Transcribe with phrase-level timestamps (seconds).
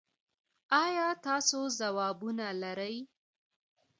[0.83, 2.95] ایا تاسو ځوابونه لرئ؟